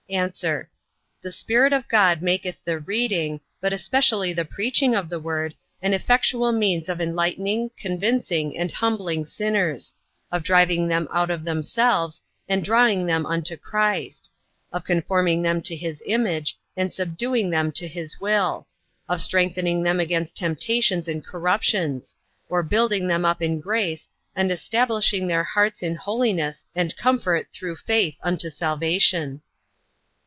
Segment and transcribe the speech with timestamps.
[0.13, 0.63] A.
[1.21, 5.93] The Spirit of God maketh the reading, but especially the preaching of the word, an
[5.93, 9.93] effectual means of enlightening, convincing, and humbling sinners;
[10.29, 14.29] of driving them out of themselves, and drawing them unto Christ;
[14.73, 18.67] of conforming them to his image, and subduing them to his will;
[19.07, 22.17] of strengthening them against temptations and corruptions;
[22.51, 27.77] of building them up in grace, and establishing their hearts in holiness and comfort through
[27.77, 29.41] faith unto salvation.